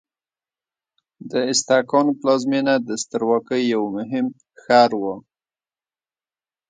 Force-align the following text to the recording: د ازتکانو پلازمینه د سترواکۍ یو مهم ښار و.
د 1.29 1.31
ازتکانو 1.51 2.11
پلازمینه 2.19 2.73
د 2.87 2.89
سترواکۍ 3.03 3.63
یو 3.73 3.83
مهم 3.95 4.27
ښار 4.61 4.91
و. 5.01 5.03